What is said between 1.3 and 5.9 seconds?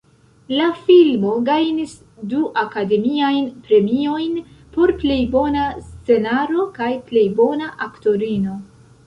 gajnis du Akademiajn Premiojn, por plej bona